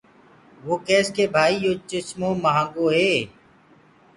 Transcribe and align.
وو 0.65 0.75
ڪيس 0.87 1.05
ڪي 1.15 1.25
ڀآئي 1.33 1.55
يو 1.63 1.71
چمو 2.07 2.29
مهآنگو 2.43 2.85
هي۔ 2.97 3.13